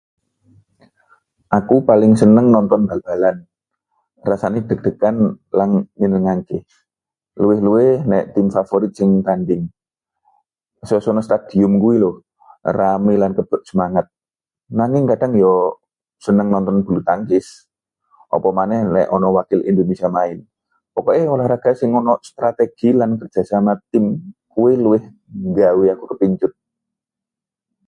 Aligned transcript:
Aku 1.59 1.75
paling 1.89 2.13
seneng 2.21 2.47
nonton 2.55 2.81
bal-balan. 2.89 3.37
Rasane 4.29 4.59
deg-degan 4.69 5.15
lan 5.57 5.69
nyenengke, 5.99 6.57
luwih-luwih 7.41 7.91
nek 8.11 8.23
tim 8.33 8.47
favorit 8.55 8.91
lagi 8.97 9.19
tanding. 9.27 9.63
Suasanane 10.89 11.25
stadion 11.27 11.71
kuwi 11.83 11.95
lho, 12.03 12.11
rame 12.77 13.13
lan 13.21 13.31
kebak 13.37 13.61
semangat. 13.69 14.05
Nanging 14.79 15.03
kadang 15.11 15.33
yo 15.43 15.53
seneng 16.25 16.47
nonton 16.53 16.77
bulu 16.85 17.01
tangkis, 17.09 17.47
apamaneh 18.35 18.81
nek 18.93 19.05
ana 19.15 19.27
wakil 19.37 19.61
Indonesia 19.71 20.09
main. 20.17 20.37
Pokoke 20.93 21.21
olahraga 21.33 21.71
sing 21.79 21.89
ana 21.99 22.13
strategi 22.29 22.89
lan 22.99 23.11
kerjasama 23.21 23.73
tim 23.91 24.05
kuwi 24.53 24.73
luwih 24.83 25.03
nggawe 25.53 25.85
aku 25.93 26.03
kepincut. 26.11 26.53